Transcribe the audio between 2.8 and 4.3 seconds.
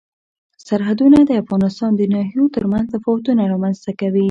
تفاوتونه رامنځ ته کوي.